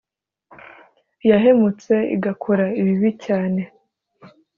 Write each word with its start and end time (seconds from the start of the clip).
yahemutse 1.29 1.93
igakora 2.15 2.65
ibibi 2.79 3.11
cyane 3.25 3.61